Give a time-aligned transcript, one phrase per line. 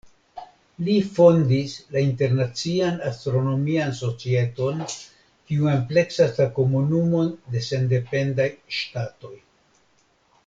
[0.85, 4.81] Li fondis la Internacian Astronomian Societon,
[5.51, 9.35] kiu ampleksas la Komunumon de Sendependaj Ŝtatoj.